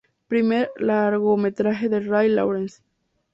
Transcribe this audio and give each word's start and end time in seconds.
Primer 0.27 0.71
largometraje 0.79 1.87
de 1.87 1.99
Ray 1.99 2.27
Lawrence. 2.29 2.81